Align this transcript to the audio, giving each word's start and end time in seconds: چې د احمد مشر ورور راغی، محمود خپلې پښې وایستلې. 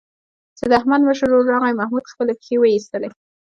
چې 0.57 0.65
د 0.71 0.73
احمد 0.79 1.01
مشر 1.09 1.29
ورور 1.29 1.47
راغی، 1.53 1.73
محمود 1.79 2.11
خپلې 2.11 2.33
پښې 2.39 2.55
وایستلې. 2.59 3.09